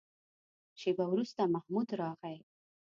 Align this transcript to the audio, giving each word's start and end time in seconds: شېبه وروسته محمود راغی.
شېبه 0.79 1.05
وروسته 1.09 1.41
محمود 1.53 1.89
راغی. 2.01 2.37